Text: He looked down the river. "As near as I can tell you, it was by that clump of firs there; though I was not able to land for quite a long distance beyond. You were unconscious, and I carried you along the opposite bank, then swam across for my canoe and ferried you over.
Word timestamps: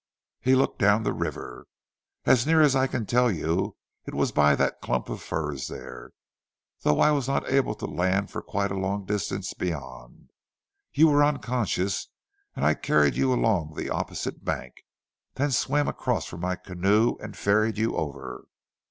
He 0.39 0.55
looked 0.55 0.79
down 0.79 1.03
the 1.03 1.13
river. 1.13 1.67
"As 2.25 2.47
near 2.47 2.59
as 2.59 2.75
I 2.75 2.87
can 2.87 3.05
tell 3.05 3.29
you, 3.29 3.77
it 4.07 4.15
was 4.15 4.31
by 4.31 4.55
that 4.55 4.81
clump 4.81 5.09
of 5.09 5.21
firs 5.21 5.67
there; 5.67 6.09
though 6.79 6.99
I 6.99 7.11
was 7.11 7.27
not 7.27 7.47
able 7.47 7.75
to 7.75 7.85
land 7.85 8.31
for 8.31 8.41
quite 8.41 8.71
a 8.71 8.79
long 8.79 9.05
distance 9.05 9.53
beyond. 9.53 10.31
You 10.91 11.07
were 11.09 11.23
unconscious, 11.23 12.07
and 12.55 12.65
I 12.65 12.73
carried 12.73 13.15
you 13.15 13.31
along 13.31 13.75
the 13.75 13.91
opposite 13.91 14.43
bank, 14.43 14.73
then 15.35 15.51
swam 15.51 15.87
across 15.87 16.25
for 16.25 16.37
my 16.39 16.55
canoe 16.55 17.15
and 17.19 17.37
ferried 17.37 17.77
you 17.77 17.95
over. 17.95 18.45